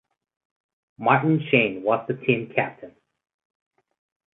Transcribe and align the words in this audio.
Martin 0.97 1.39
Shane 1.51 1.83
was 1.83 2.03
the 2.07 2.15
team 2.15 2.51
captain. 2.55 2.95